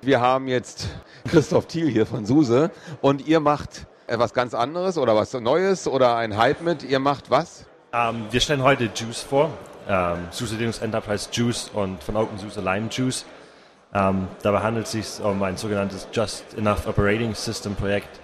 [0.00, 0.88] Wir haben jetzt
[1.28, 6.16] Christoph Thiel hier von SUSE und ihr macht etwas ganz anderes oder was Neues oder
[6.16, 6.84] ein Hype mit.
[6.84, 7.66] Ihr macht was?
[7.92, 9.50] Ähm, wir stellen heute Juice vor.
[9.88, 13.24] Ähm, SUSE Linux Enterprise Juice und von OpenSUSE Lime Juice.
[13.92, 18.20] Ähm, dabei handelt es sich um ein sogenanntes Just Enough Operating System Projekt,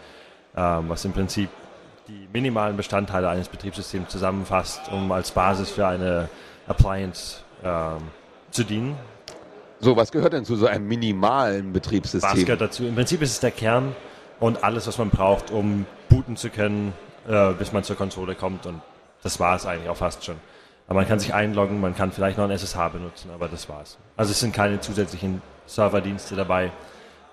[0.57, 1.49] ähm, was im Prinzip
[2.07, 6.29] die minimalen Bestandteile eines Betriebssystems zusammenfasst, um als Basis für eine
[6.69, 7.99] Appliance ähm,
[8.51, 8.97] zu dienen.
[9.85, 12.31] So, was gehört denn zu so einem minimalen Betriebssystem?
[12.31, 12.87] Was gehört dazu?
[12.87, 13.95] Im Prinzip ist es der Kern
[14.41, 16.95] und alles, was man braucht, um booten zu können,
[17.29, 18.65] äh, bis man zur Konsole kommt.
[18.65, 18.81] Und
[19.23, 20.37] das war es eigentlich auch fast schon.
[20.87, 23.99] Aber man kann sich einloggen, man kann vielleicht noch ein SSH benutzen, aber das war's.
[24.17, 26.73] Also es sind keine zusätzlichen Serverdienste dabei,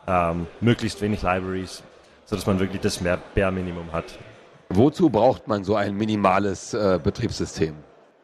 [0.06, 1.84] ähm, möglichst wenig Libraries,
[2.26, 4.20] sodass man wirklich das Bare Minimum hat.
[4.68, 7.76] Wozu braucht man so ein minimales äh, Betriebssystem?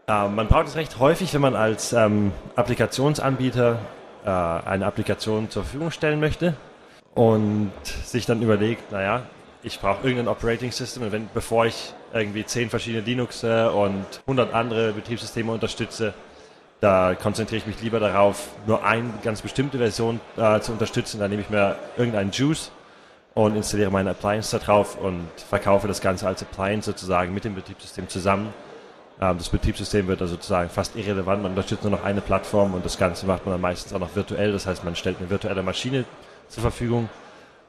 [0.10, 3.80] Ähm, man braucht es recht häufig, wenn man als ähm, Applikationsanbieter
[4.28, 6.54] äh, eine Applikation zur Verfügung stellen möchte
[7.16, 7.72] und
[8.04, 9.24] sich dann überlegt, naja,
[9.64, 14.54] ich brauche irgendein Operating System und wenn, bevor ich irgendwie zehn verschiedene Linux und 100
[14.54, 16.14] andere Betriebssysteme unterstütze,
[16.80, 21.20] da konzentriere ich mich lieber darauf, nur eine ganz bestimmte Version äh, zu unterstützen.
[21.20, 22.72] Dann nehme ich mir irgendeinen Juice
[23.34, 27.56] und installiere meine Appliance da drauf und verkaufe das Ganze als Appliance sozusagen mit dem
[27.56, 28.54] Betriebssystem zusammen.
[29.20, 31.42] Ähm, das Betriebssystem wird also sozusagen fast irrelevant.
[31.42, 34.16] Man unterstützt nur noch eine Plattform und das Ganze macht man dann meistens auch noch
[34.16, 34.52] virtuell.
[34.52, 36.06] Das heißt, man stellt eine virtuelle Maschine
[36.50, 37.10] zur Verfügung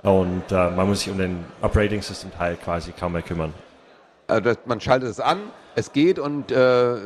[0.02, 3.52] und äh, man muss sich um den Operating System Teil quasi kaum mehr kümmern.
[4.28, 5.38] Also man schaltet es an,
[5.74, 6.96] es geht und äh,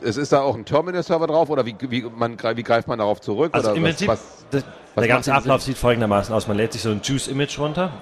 [0.00, 3.20] es ist da auch ein Terminal-Server drauf oder wie, wie, man, wie greift man darauf
[3.20, 3.54] zurück?
[3.54, 4.64] Also oder im was, Prinzip, was, das,
[4.96, 6.48] der ganze Ablauf sieht folgendermaßen aus.
[6.48, 7.92] Man lädt sich so ein Juice-Image runter,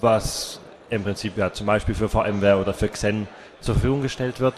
[0.00, 0.58] was
[0.90, 3.28] im Prinzip ja zum Beispiel für VMware oder für Xen
[3.60, 4.54] zur Verfügung gestellt wird.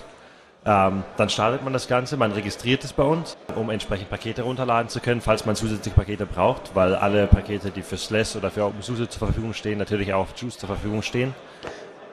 [0.68, 4.88] Ähm, dann startet man das Ganze, man registriert es bei uns, um entsprechend Pakete runterladen
[4.88, 8.64] zu können, falls man zusätzliche Pakete braucht, weil alle Pakete, die für SLES oder für
[8.64, 11.34] OpenSUSE zur Verfügung stehen, natürlich auch auf Juice zur Verfügung stehen.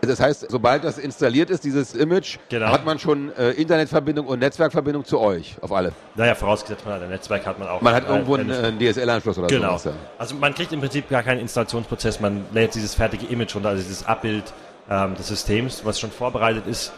[0.02, 2.68] Das heißt, sobald das installiert ist, dieses Image, Genau.
[2.68, 5.94] hat man schon äh, Internetverbindung und Netzwerkverbindung zu euch, auf alle.
[6.16, 7.82] Naja, vorausgesetzt man hat ein Netzwerk, hat man auch.
[7.82, 9.70] Man hat irgendwo einen, ein- äh, einen DSL-Anschluss oder Genau.
[9.78, 9.86] sowas.
[9.86, 9.92] Ja.
[10.20, 13.82] Also man kriegt im Prinzip gar keinen Installationsprozess, man lädt dieses fertige Image runter, also
[13.82, 14.44] dieses Abbild
[14.92, 16.92] ähm, des Systems, was schon vorbereitet ist.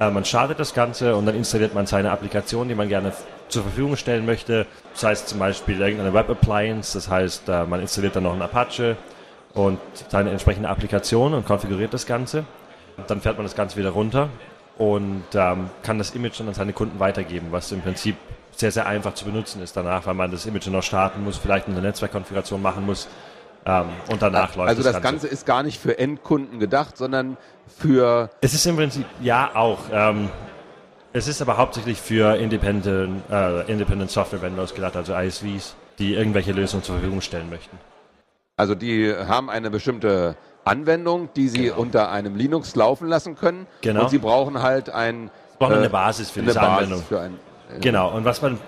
[0.00, 3.12] Äh, man startet das Ganze und dann installiert man seine Applikation, die man gerne
[3.48, 4.66] zur Verfügung stellen möchte.
[4.94, 8.42] Das heißt zum Beispiel irgendeine Web Appliance, das heißt äh, man installiert dann noch ein
[8.42, 8.96] Apache
[9.52, 9.78] und
[10.08, 12.44] seine entsprechende Applikation und konfiguriert das Ganze.
[13.06, 14.28] Dann fährt man das Ganze wieder runter
[14.78, 18.16] und ähm, kann das Image dann an seine Kunden weitergeben, was im Prinzip
[18.56, 21.68] sehr, sehr einfach zu benutzen ist danach, weil man das Image noch starten muss, vielleicht
[21.68, 23.08] eine Netzwerkkonfiguration machen muss
[23.66, 28.30] ähm, und danach läuft Also das Ganze ist gar nicht für Endkunden gedacht, sondern für
[28.40, 30.30] Es ist im Prinzip, ja auch, ähm,
[31.12, 36.52] es ist aber hauptsächlich für Independent, äh, Independent Software Vendors gedacht, also ISVs, die irgendwelche
[36.52, 37.76] Lösungen zur Verfügung stellen möchten.
[38.56, 41.78] Also die haben eine bestimmte Anwendung, die sie Genau.
[41.78, 43.66] unter einem Linux laufen lassen können.
[43.80, 44.02] Genau.
[44.02, 47.02] Und sie brauchen halt ein, brauchen äh, eine Basis für eine diese Basis Anwendung.
[47.02, 47.34] Für ein,
[47.74, 48.58] äh, Genau, und was man,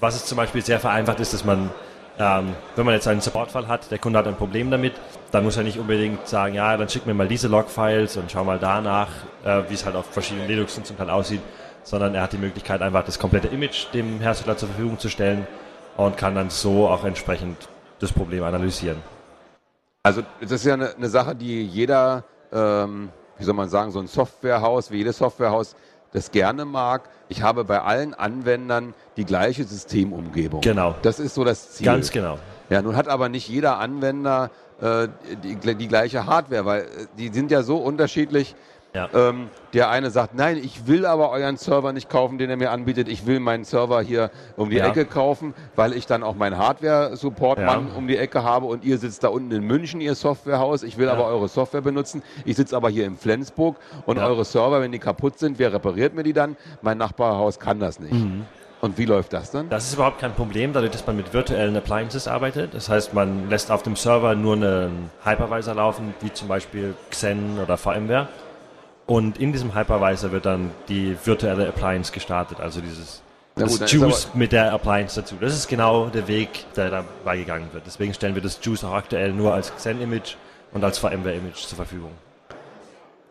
[0.00, 1.70] was es zum Beispiel sehr vereinfacht ist, dass man,
[2.18, 4.94] ähm, wenn man jetzt einen Supportfall hat, der Kunde hat ein Problem damit,
[5.30, 8.44] dann muss er nicht unbedingt sagen, ja, dann schick mir mal diese Logfiles und schau
[8.44, 9.08] mal danach,
[9.44, 11.42] äh, wie es halt auf verschiedenen Linux zum Teil aussieht,
[11.84, 15.46] sondern er hat die Möglichkeit, einfach das komplette Image dem Hersteller zur Verfügung zu stellen
[15.96, 17.68] und kann dann so auch entsprechend
[18.00, 18.98] das Problem analysieren.
[20.02, 24.00] Also das ist ja eine, eine Sache, die jeder, ähm, wie soll man sagen, so
[24.00, 25.76] ein Softwarehaus, wie jedes Softwarehaus
[26.12, 27.08] das gerne mag.
[27.28, 30.60] Ich habe bei allen Anwendern die gleiche Systemumgebung.
[30.62, 30.94] Genau.
[31.02, 31.86] Das ist so das Ziel.
[31.86, 32.38] Ganz genau.
[32.70, 34.50] Ja, nun hat aber nicht jeder Anwender
[34.80, 35.08] äh,
[35.42, 36.86] die, die gleiche Hardware, weil äh,
[37.18, 38.54] die sind ja so unterschiedlich.
[38.98, 39.08] Ja.
[39.14, 42.70] Ähm, der eine sagt, nein, ich will aber euren Server nicht kaufen, den er mir
[42.72, 43.06] anbietet.
[43.08, 44.86] Ich will meinen Server hier um die Ja.
[44.88, 47.94] Ecke kaufen, weil ich dann auch meinen Hardware-Support-Mann Ja.
[47.96, 50.82] um die Ecke habe und ihr sitzt da unten in München, ihr Softwarehaus.
[50.82, 52.22] Ich will aber eure Software benutzen.
[52.44, 53.76] Ich sitze aber hier in Flensburg
[54.06, 56.56] und eure Server, wenn die kaputt sind, wer repariert mir die dann?
[56.82, 58.12] Mein Nachbarhaus kann das nicht.
[58.12, 58.46] Mhm.
[58.80, 59.68] Und wie läuft das dann?
[59.70, 62.74] Das ist überhaupt kein Problem, dadurch, dass man mit virtuellen Appliances arbeitet.
[62.74, 67.58] Das heißt, man lässt auf dem Server nur einen Hypervisor laufen, wie zum Beispiel Xen
[67.60, 68.28] oder VMware.
[69.08, 73.22] Und in diesem Hypervisor wird dann die virtuelle Appliance gestartet, also dieses
[73.54, 75.36] das gut, Juice mit der Appliance dazu.
[75.40, 77.84] Das ist genau der Weg, der dabei gegangen wird.
[77.86, 80.34] Deswegen stellen wir das Juice auch aktuell nur als Xen-Image
[80.72, 82.10] und als VMware-Image zur Verfügung.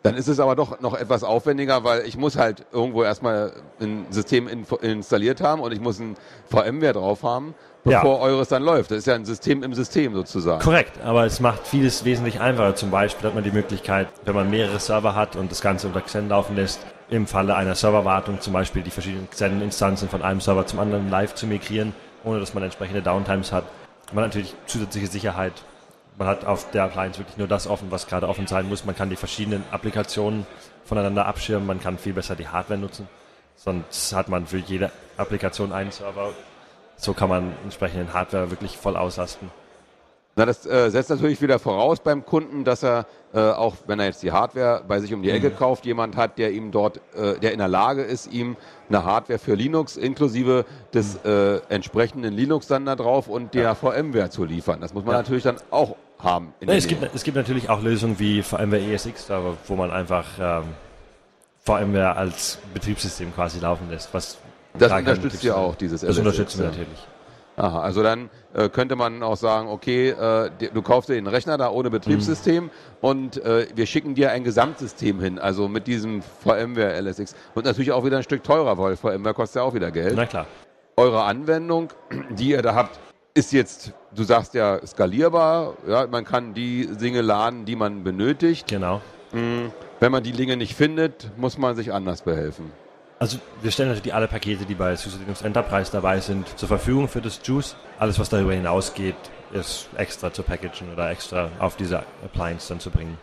[0.04, 3.52] Dann ist es aber doch noch etwas aufwendiger, weil ich muss halt irgendwo erstmal
[3.82, 6.16] ein System info- installiert haben und ich muss ein
[6.50, 8.00] VMware drauf haben, Ja.
[8.02, 8.92] bevor eures dann läuft.
[8.92, 10.62] Das ist ja ein System im System sozusagen.
[10.64, 12.76] Korrekt, aber es macht vieles wesentlich einfacher.
[12.76, 16.02] Zum Beispiel hat man die Möglichkeit, wenn man mehrere Server hat und das Ganze unter
[16.02, 16.80] Xen laufen lässt,
[17.10, 21.34] im Falle einer Serverwartung zum Beispiel die verschiedenen Xen-Instanzen von einem Server zum anderen live
[21.36, 21.94] zu migrieren,
[22.24, 23.64] ohne dass man entsprechende Downtimes hat.
[24.14, 25.54] Man hat natürlich zusätzliche Sicherheit
[26.18, 28.86] man hat auf der Appliance wirklich nur das offen, was gerade offen sein muss.
[28.86, 30.46] Man kann die verschiedenen Applikationen
[30.84, 33.08] voneinander abschirmen, man kann viel besser die Hardware nutzen.
[33.56, 36.32] Sonst hat man für jede Applikation einen Server.
[36.96, 39.52] So kann man entsprechend Hardware wirklich voll auslasten.
[40.36, 44.06] Na, das äh, setzt natürlich wieder voraus beim Kunden, dass er äh, auch, wenn er
[44.06, 45.56] jetzt die Hardware bei sich um die Ecke mhm.
[45.56, 48.56] kauft, jemand hat, der ihm dort, äh, der in der Lage ist, ihm
[48.88, 51.30] eine Hardware für Linux inklusive des mhm.
[51.30, 53.76] äh, entsprechenden Linux dann da drauf und der ja.
[53.76, 54.80] VMware zu liefern.
[54.80, 55.22] Das muss man ja.
[55.22, 56.54] natürlich dann auch haben.
[56.62, 59.30] Nee, es, gibt, es gibt natürlich auch Lösungen wie VMware ESX,
[59.68, 60.64] wo man einfach ähm,
[61.64, 64.14] VMware als Betriebssystem quasi laufen lässt.
[64.14, 64.38] Was
[64.78, 67.08] das unterstützt ja auch dieses Das LSX, unterstützen wir natürlich.
[67.58, 71.58] Aha, also dann äh, könnte man auch sagen, okay, äh, du kaufst dir den Rechner
[71.58, 72.70] da ohne Betriebssystem mhm.
[73.02, 77.36] und äh, wir schicken dir ein Gesamtsystem hin, also mit diesem VMware LSX.
[77.56, 80.16] Und natürlich auch wieder ein Stück teurer, weil VMware kostet ja auch wieder Geld.
[80.16, 80.46] Na klar.
[80.98, 81.90] Eure Anwendung,
[82.30, 83.00] die ihr da habt,
[83.38, 85.76] ist jetzt, du sagst ja, skalierbar.
[85.88, 88.68] Ja, man kann die Dinge laden, die man benötigt.
[88.68, 89.02] Genau.
[89.32, 89.72] Mhm.
[90.00, 92.72] Wenn man die Dinge nicht findet, muss man sich anders behelfen.
[93.20, 97.08] Also wir stellen natürlich alle Pakete, die bei SUSE Linux Enterprise dabei sind, zur Verfügung
[97.08, 97.76] für das Juice.
[98.00, 99.16] Alles, was darüber hinausgeht,
[99.54, 103.18] ist extra zu packagen oder extra auf diese Appliance dann zu bringen.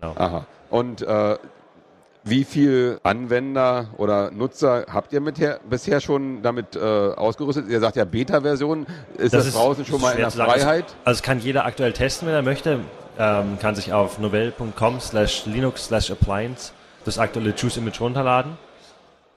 [0.00, 0.14] Genau.
[0.16, 0.46] Aha.
[0.70, 1.36] Und äh,
[2.24, 7.68] wie viele Anwender oder Nutzer habt ihr mit her, bisher schon damit äh, ausgerüstet?
[7.68, 8.86] Ihr sagt ja Beta-Version.
[9.16, 10.84] Ist das, das ist, draußen schon mal in der Freiheit?
[11.04, 12.80] Also es kann jeder aktuell testen, wenn er möchte.
[13.18, 16.72] Ähm, kann sich auf novell.com slash linux slash appliance
[17.04, 18.56] das aktuelle Juice Image runterladen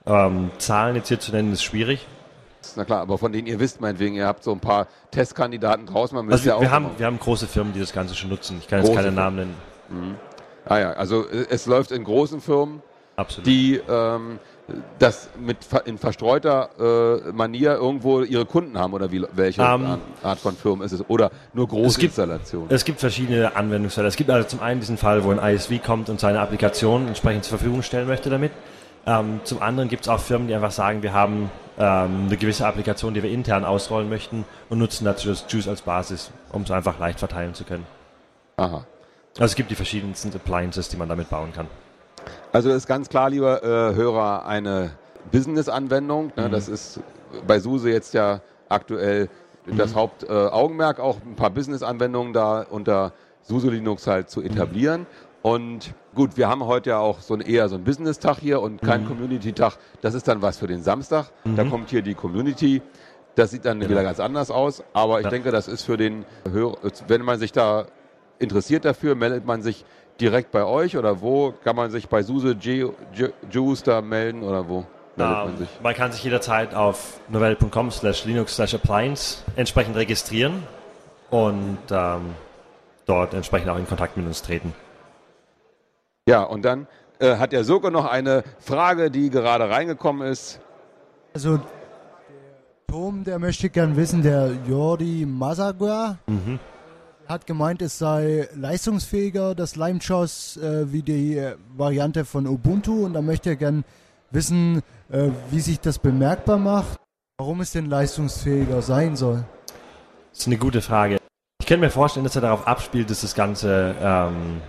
[0.05, 2.05] ähm, Zahlen jetzt hier zu nennen ist schwierig.
[2.75, 6.15] Na klar, aber von denen ihr wisst, meinetwegen, ihr habt so ein paar Testkandidaten draußen.
[6.15, 8.57] Man also wir, ja wir haben, wir haben große Firmen, die das Ganze schon nutzen.
[8.59, 9.11] Ich kann jetzt keine.
[9.11, 9.55] Namen nennen.
[9.89, 10.15] Mhm.
[10.65, 12.81] Ah ja, also äh, es läuft in großen Firmen,
[13.15, 13.45] Absolut.
[13.45, 14.39] die ähm,
[14.99, 19.97] das mit in verstreuter äh, Manier irgendwo ihre Kunden haben oder wie, welche um, ähm,
[20.21, 21.03] Art von Firmen ist es?
[21.09, 22.67] Oder nur große es gibt, Installationen?
[22.69, 24.07] Es gibt verschiedene Anwendungsfälle.
[24.07, 27.43] Es gibt also zum einen diesen Fall, wo ein ISV kommt und seine Applikation entsprechend
[27.43, 28.51] zur Verfügung stellen möchte damit.
[29.05, 32.65] Ähm, zum anderen gibt es auch Firmen, die einfach sagen, wir haben ähm, eine gewisse
[32.65, 36.71] Applikation, die wir intern ausrollen möchten und nutzen dazu das Juice als Basis, um es
[36.71, 37.85] einfach leicht verteilen zu können.
[38.55, 38.85] Aha.
[39.35, 41.67] Also es gibt die verschiedensten Appliances, die man damit bauen kann.
[42.51, 44.91] Also das ist ganz klar, lieber äh, Hörer, eine
[45.31, 46.31] Business-Anwendung.
[46.35, 46.47] Ne?
[46.47, 46.51] Mhm.
[46.51, 46.99] Das ist
[47.47, 49.29] bei SUSE jetzt ja aktuell
[49.65, 49.77] mhm.
[49.77, 55.01] das Hauptaugenmerk, äh, auch ein paar Business-Anwendungen da unter SUSE Linux halt zu etablieren.
[55.01, 55.07] Mhm.
[55.41, 58.81] Und gut, wir haben heute ja auch so ein, eher so einen Business-Tag hier und
[58.81, 59.07] kein mhm.
[59.07, 59.77] Community-Tag.
[60.01, 61.31] Das ist dann was für den Samstag.
[61.43, 61.55] Mhm.
[61.55, 62.81] Da kommt hier die Community.
[63.35, 63.89] Das sieht dann genau.
[63.91, 64.83] wieder ganz anders aus.
[64.93, 65.31] Aber ich ja.
[65.31, 66.77] denke, das ist für den Hörer,
[67.07, 67.87] wenn man sich da
[68.43, 69.85] interessiert dafür, meldet man sich
[70.19, 71.53] direkt bei euch oder wo?
[71.63, 72.55] Kann man sich bei SUSE
[73.51, 74.85] Juice da melden oder wo?
[75.15, 75.69] Man, sich?
[75.81, 80.63] man kann sich jederzeit auf novell.com slash linux slash appliance entsprechend registrieren
[81.29, 82.33] und ähm,
[83.05, 84.73] dort entsprechend auch in Kontakt mit uns treten.
[86.27, 86.87] Ja, und dann
[87.19, 90.59] äh, hat der Soko noch eine Frage, die gerade reingekommen ist.
[91.33, 91.67] Also der
[92.87, 96.59] Tom, der möchte gern wissen, der Jordi Masagua mhm.
[97.33, 103.05] Hat gemeint, es sei leistungsfähiger, das Limechoss, äh, wie die äh, Variante von Ubuntu.
[103.05, 103.83] Und da möchte er gern
[104.31, 104.81] wissen,
[105.11, 106.99] äh, wie sich das bemerkbar macht,
[107.37, 109.43] warum es denn leistungsfähiger sein soll.
[110.31, 111.17] Das ist eine gute Frage.
[111.59, 114.61] Ich könnte mir vorstellen, dass er darauf abspielt, dass das Ganze ähm,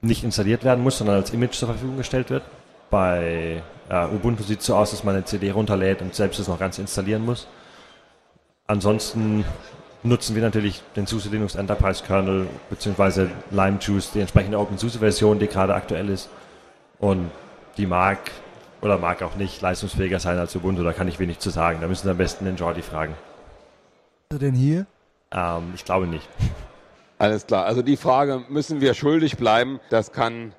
[0.00, 2.44] nicht installiert werden muss, sondern als Image zur Verfügung gestellt wird.
[2.90, 6.48] Bei äh, Ubuntu sieht es so aus, dass man eine CD runterlädt und selbst es
[6.48, 7.48] noch ganz installieren muss.
[8.66, 9.44] Ansonsten
[10.06, 13.28] nutzen wir natürlich den SUSE Linux Enterprise Kernel bzw.
[13.50, 16.28] LimeJuice, die entsprechende OpenSUSE-Version, die gerade aktuell ist.
[16.98, 17.30] Und
[17.76, 18.18] die mag
[18.82, 21.78] oder mag auch nicht leistungsfähiger sein als Ubuntu, da kann ich wenig zu sagen.
[21.80, 23.14] Da müssen wir am besten den Jordi fragen.
[24.30, 24.86] Ist er denn hier?
[25.32, 26.28] Ähm, ich glaube nicht.
[27.18, 27.64] Alles klar.
[27.64, 29.80] Also die Frage müssen wir schuldig bleiben.
[29.90, 30.52] Das kann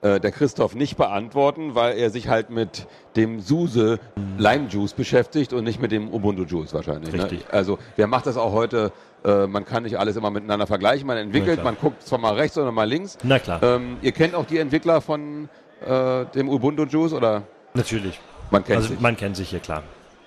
[0.00, 2.86] äh, der Christoph nicht beantworten, weil er sich halt mit
[3.16, 3.98] dem SUSE
[4.38, 7.12] Lime Juice beschäftigt und nicht mit dem Ubuntu Juice wahrscheinlich.
[7.12, 7.22] Ne?
[7.22, 7.40] Richtig.
[7.40, 7.52] Ne?
[7.52, 8.92] Also wer macht das auch heute?
[9.24, 11.06] Äh, man kann nicht alles immer miteinander vergleichen.
[11.06, 13.18] Man entwickelt, man guckt zwar mal rechts oder mal links.
[13.24, 13.62] Na klar.
[13.62, 15.48] Ähm, ihr kennt auch die Entwickler von
[15.84, 17.42] äh, dem Ubuntu Juice oder?
[17.74, 18.20] Natürlich.
[18.50, 19.00] Man kennt also, sich.
[19.00, 19.82] Man kennt sich hier klar.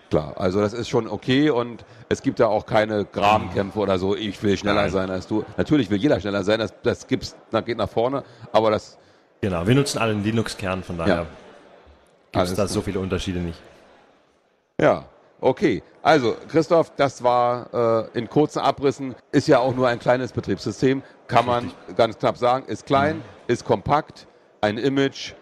[0.09, 4.13] Klar, also das ist schon okay und es gibt da auch keine Grabenkämpfe oder so,
[4.13, 4.91] ich will schneller Nein.
[4.91, 5.45] sein als du.
[5.55, 8.97] Natürlich will jeder schneller sein, das, das gibt's, das geht nach vorne, aber das.
[9.41, 11.25] Genau, wir nutzen alle einen Linux-Kern, von daher ja.
[12.31, 13.59] gibt es da so viele Unterschiede nicht.
[14.79, 15.05] Ja,
[15.39, 15.83] okay.
[16.03, 21.03] Also, Christoph, das war äh, in kurzen Abrissen, ist ja auch nur ein kleines Betriebssystem,
[21.27, 23.23] kann man ganz knapp sagen, ist klein, mhm.
[23.47, 24.27] ist kompakt,
[24.61, 25.33] ein Image,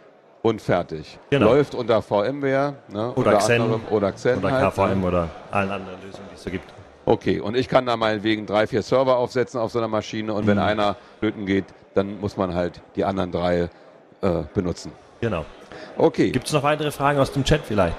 [0.42, 1.20] und fertig.
[1.30, 1.48] Genau.
[1.48, 5.08] Läuft unter VMware ne, oder, Xen, anderem, oder Xen oder halt, KVM ne?
[5.08, 6.74] oder allen anderen Lösungen, die es so gibt.
[7.06, 10.48] Okay, und ich kann da meinetwegen drei, vier Server aufsetzen auf so einer Maschine und
[10.48, 10.64] wenn Mhm.
[10.64, 11.66] einer flöten geht,
[11.96, 13.70] dann muss man halt die anderen drei
[14.22, 14.92] äh, benutzen.
[15.22, 15.46] Genau.
[15.98, 17.98] Okay, Gibt es noch weitere Fragen aus dem Chat vielleicht?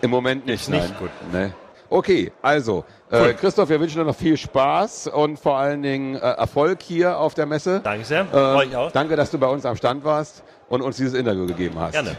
[0.00, 0.68] im Moment nicht.
[0.68, 0.80] nicht?
[0.80, 0.96] nein.
[0.98, 1.10] Gut.
[1.32, 1.52] Ne?
[1.88, 6.20] Okay, also äh, Christoph, wir wünschen dir noch viel Spaß und vor allen Dingen äh,
[6.20, 7.80] Erfolg hier auf der Messe.
[7.84, 8.26] Danke sehr.
[8.32, 8.90] Äh, Euch auch.
[8.92, 11.92] Danke, dass du bei uns am Stand warst und uns dieses Interview gegeben hast.
[11.92, 12.16] Gerne.